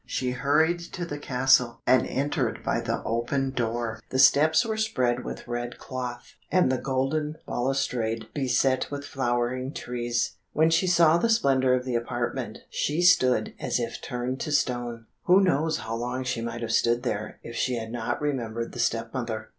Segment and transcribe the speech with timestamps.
[0.07, 4.01] She hurried to the castle, and entered by the open door.
[4.09, 10.37] The steps were spread with red cloth, and the golden balustrade beset with flowering trees.
[10.53, 15.05] When she saw the splendour of the apartment, she stood as if turned to stone.
[15.25, 18.79] Who knows how long she might have stood there if she had not remembered the
[18.79, 19.49] step mother?